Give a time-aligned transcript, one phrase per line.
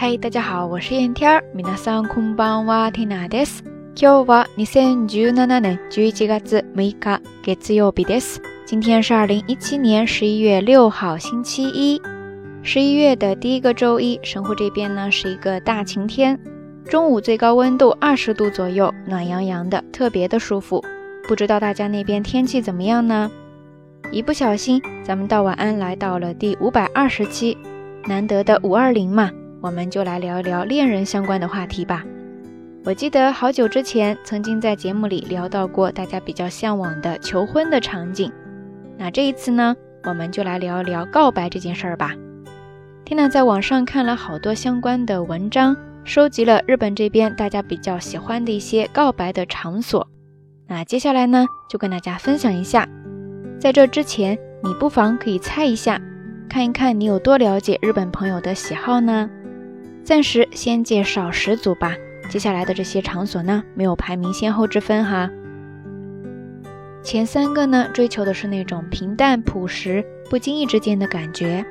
[0.00, 1.42] 嗨，大家好，我是燕天儿。
[1.54, 3.64] 皆さんこんばんは、ティナです。
[3.94, 8.40] 今日は二千十七年十一月六日、月曜日です。
[8.66, 12.00] 今天是二零一七年十一月六号，星期一。
[12.62, 16.38] 十一月的第一个周一，神户这边呢是一个大晴天，
[16.84, 20.84] 中午最高温度二十度左右，暖洋洋的，特别的舒服。
[21.26, 23.30] 不知道大家那边天气怎么样呢？
[24.12, 27.56] 一不小心，咱们到晚安来到了第五百二十期，
[28.06, 29.30] 难得的五二零嘛，
[29.61, 32.03] 我们就来聊一聊恋人相关的话题吧。
[32.83, 38.31] 我记得好久之前曾经在节目里聊到过大家比较向往的求婚的场景，
[38.97, 42.15] 那这一次呢，我们就来聊一聊告白这件事儿吧。
[43.05, 50.07] 缇娜在网上看了好多相关的文章，收集了日本这边大家比较喜欢的一些告白的场所。
[50.67, 52.87] 那接下来呢，就跟大家分享一下。
[53.59, 56.01] 在这之前，你不妨可以猜一下，
[56.49, 59.29] 看一看你有多了解日本朋友的喜好呢？
[60.10, 61.94] 暂时先介绍十组吧。
[62.28, 65.30] 接下来的这些场所呢，没有排名先后之分哈。
[67.02, 71.64] 前三个呢，追求的是那种平淡朴实、不经意之间的感觉。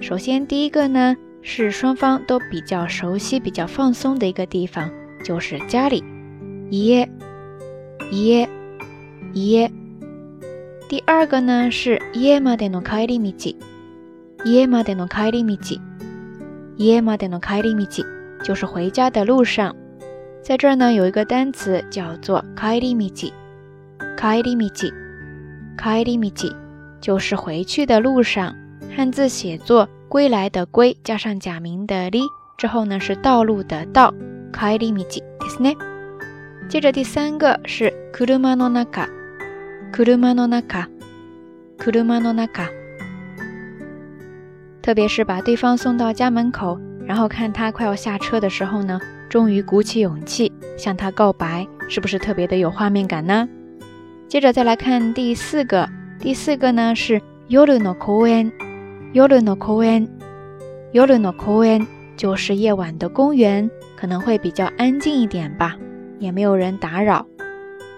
[0.00, 4.90] 首先，第一个呢，是双方都比较熟悉、比较放松的一个地方，
[5.24, 6.02] 就是家里。
[6.70, 7.08] 耶。
[8.10, 8.48] 耶，
[9.34, 9.70] 耶。
[10.88, 13.56] 第二个呢是耶までの帰り道，
[14.44, 15.80] 耶までの帰り道，
[16.78, 18.04] 耶までの帰り道，
[18.42, 19.74] 就是回家的路上。
[20.42, 23.32] 在这儿呢有一个单词叫做帰り道，
[24.16, 24.92] 帰り道，
[25.76, 26.56] 帰り道，
[27.00, 28.54] 就是回去的路上。
[28.94, 32.22] 汉字写作归来的归，加上假名的り
[32.58, 34.12] 之后呢是道路的道，
[34.52, 35.76] 帰り道ですね。
[36.68, 39.08] 接着第三个是車の中，
[39.92, 40.88] 車の中，
[41.78, 42.68] 車の中。
[44.86, 53.48] 特别是把对方送到家门口，然后看他快要下车的时候呢，终于鼓起勇气向他告白，是不是特别的有画面感呢？
[54.28, 58.50] 接着再来看第四个，第四个呢是夜の公園，
[59.12, 60.08] 夜の公園，
[60.92, 61.86] 夜の公園，
[62.16, 65.76] 就是夜晚的公园，可能会比较安静一点吧。
[66.18, 67.26] 也没有人打扰，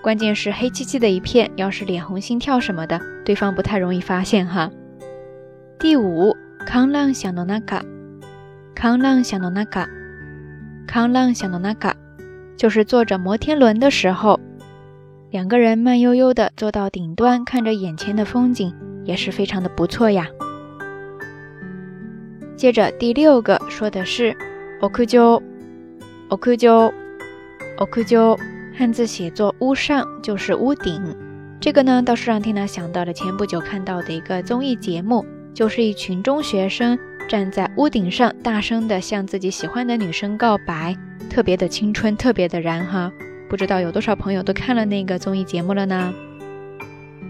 [0.00, 4.70] 关键是黑漆漆的一片，要是脸红心跳什么的，对方不太容易发现哈。
[5.80, 6.36] 第五，
[6.67, 7.81] 康浪小诺那卡，
[8.75, 9.87] 康浪小诺那卡，
[10.85, 11.95] 康浪小诺那卡，
[12.57, 14.37] 就是坐着摩天轮的时候，
[15.31, 20.27] 两个人慢悠悠的坐到顶端，看着眼前的风景，也是非常的不错呀。
[22.57, 24.35] 接着第六个说的是
[24.81, 25.41] 屋上，
[26.29, 26.93] 屋上。
[27.79, 28.37] 屋上，
[28.77, 31.15] 汉字写作屋上，就是屋顶。
[31.61, 35.25] 这个呢，倒是让缇娜想到了前不久看到的一个综艺节目，
[35.57, 36.95] 就是一群中学生
[37.27, 40.95] 站在屋顶上，大声的向自己喜欢的女生告白，
[41.31, 43.11] 特别的青春，特别的燃哈。
[43.49, 46.13] 不知道有多少朋友都看了那个综艺节目了呢？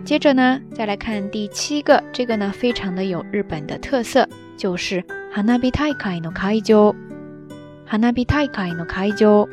[0.03, 4.27] 接着呢，再来看第七个，这个呢，非常的有日本的特色，
[4.57, 5.01] 就是
[5.33, 9.47] hanabi taikai no kaijo，hanabi taikai no kaijo。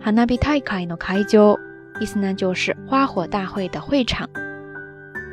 [0.00, 1.60] 哈纳比泰卡伊诺开就，
[2.00, 4.30] 意思呢就是花火大会的会场。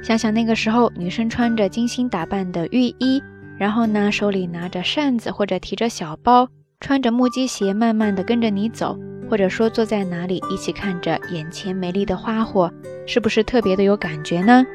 [0.01, 3.21] 想想那个时候，女生穿着精心打扮的浴衣，
[3.57, 6.47] 然后呢手里拿着扇子或者提着小包，
[6.79, 8.97] 穿着木屐鞋，慢慢的跟着你走，
[9.29, 12.71] 或者说坐在哪里一起看着眼前美丽的花火，
[13.05, 14.65] 是不是特别的有感觉呢？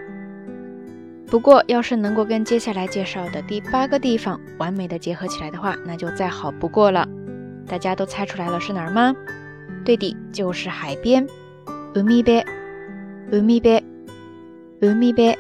[1.26, 7.08] 不过要是能够跟接下来介绍的第八个地方完美的结合起来的话，那就再好不过了。
[7.66, 9.14] 大家都猜出来了是哪儿吗？
[9.84, 11.26] 对的，就是海边。
[11.96, 12.44] 乌米贝，
[13.32, 13.36] 乌
[14.92, 15.38] 米贝，乌米贝。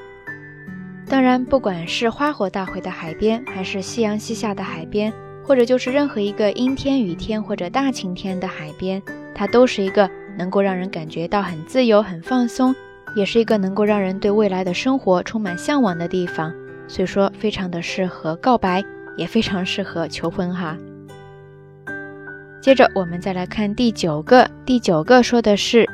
[1.06, 5.12] 当然，不管是花火大会的海边，还是夕阳西下的海边，
[5.42, 9.02] 或者就是任何一个阴天、雨天或者大晴天的海边，
[9.34, 12.74] 它都是一个能够让人感觉到很自由、很放松，
[13.14, 16.52] 也是一个能够让人对未来的生活充满向往的地方。
[16.88, 18.82] 所以说，非常的适合告白，
[19.16, 20.76] 也非常适合求婚哈。
[22.62, 25.86] 接着我们再来看第九个，第九个说的是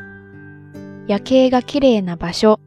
[1.06, 2.60] 夜景が綺麗な場所。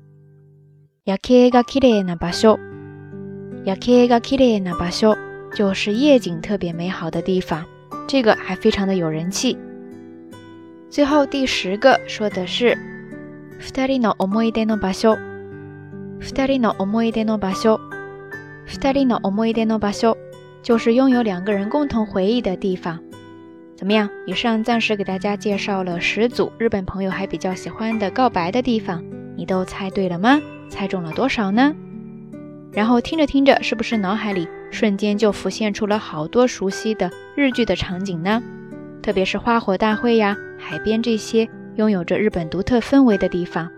[1.05, 2.59] 夜景が綺麗な場所。
[3.65, 5.17] 夜景が綺麗な場所
[5.55, 7.65] 就是夜景特别美好的地方，
[8.07, 9.57] 这个还非常的有人气。
[10.91, 12.77] 最后第十个说的是
[13.59, 15.19] 二人の思い出の場所。
[16.21, 17.79] 二人の思い出の場所。
[18.67, 20.17] 二人の思い出の場所
[20.63, 22.99] 就是拥有两个人共同回忆的地方。
[23.77, 24.09] 怎么样？
[24.27, 29.03] 以上暂时给大家介绍了十组日本朋友还比较喜欢的告白的地方，
[29.37, 30.41] 你都猜对了吗？
[30.74, 31.76] 猜中了多少呢？
[32.72, 38.42] 然后听着听着，是不是脑海里瞬间就浮现出了好多熟悉的日剧的场景呢？
[39.04, 43.70] 特别是花火大会呀、海边这些拥有着日本独特氛围的地方。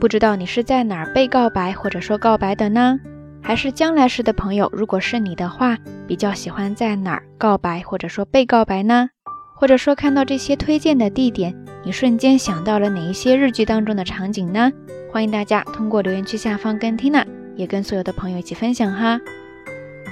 [0.00, 2.98] 不知道你是在哪儿被告白或者说告白的呢？
[3.40, 5.78] 还是将来时的朋友，如果是你的话，
[6.08, 9.10] 比较喜欢在哪儿告白或者说被告白呢？
[9.54, 11.54] 或者说看到这些推荐的地点，
[11.86, 14.72] 你瞬间想到了哪一些日剧当中的场景呢？
[15.12, 17.24] 欢迎大家通过留言区下方跟 Tina，
[17.54, 19.20] 也跟所有的朋友一起分享哈。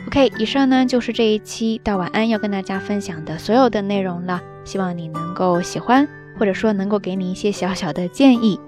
[0.07, 6.07] OK，以上呢就是这一期到晚安要跟大家分享的所有的内容了，希望你能够喜欢，
[6.39, 8.61] 或者说能够给你一些小小的建议。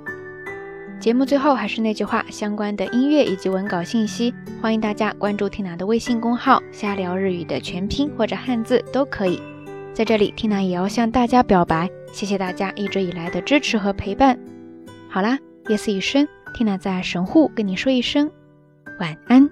[0.99, 9.41] 节目最后还是那句话，相关的音乐以及文稿信息，欢迎大家关注 Tina 的微信公号“瞎聊日语”的全拼或者汉字都可以。
[9.95, 14.39] 在这里，Tina 也要向大家表白，谢谢大家一直以来的支持和陪伴。
[15.11, 18.31] 好啦，夜色已深缇娜在神户跟你说一声
[18.99, 19.47] 晚安。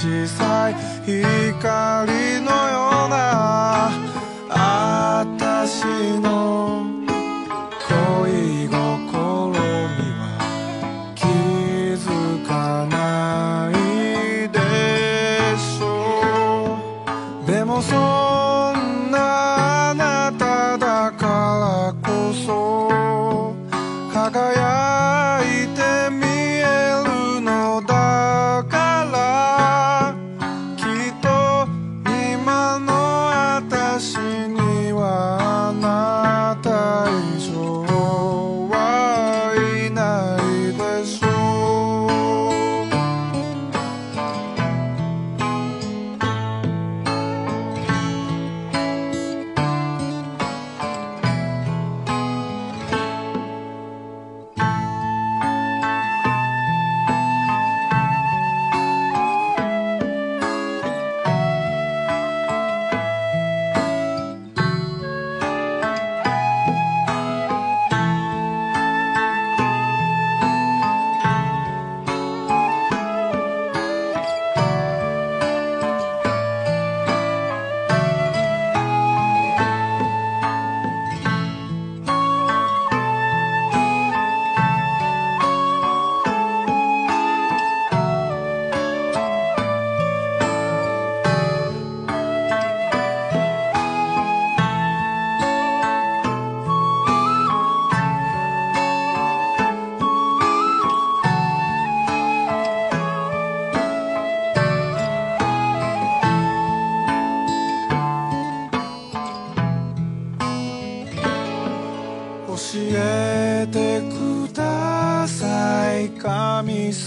[0.00, 2.79] 小さい光のよう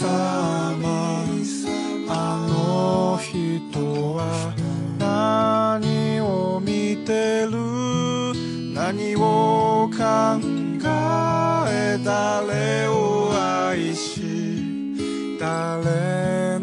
[0.04, 1.24] 様
[2.10, 4.54] あの人は
[5.00, 7.64] 何を見てる？
[8.74, 9.98] 何を考
[11.70, 16.60] え誰を愛し誰